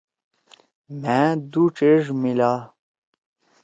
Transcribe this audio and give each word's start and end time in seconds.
مھأ 1.01 1.19
دُو 1.51 1.63
ڇیڙ 1.75 2.01
میِلا۔ 2.21 2.51